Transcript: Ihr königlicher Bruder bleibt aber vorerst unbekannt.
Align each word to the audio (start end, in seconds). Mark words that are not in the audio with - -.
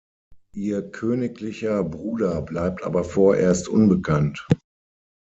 Ihr 0.55 0.89
königlicher 0.89 1.83
Bruder 1.83 2.41
bleibt 2.41 2.81
aber 2.81 3.03
vorerst 3.03 3.67
unbekannt. 3.67 4.47